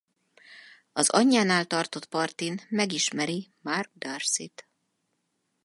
[0.93, 4.67] Az anyjánál tartott partin megismeri Mark Darcyt.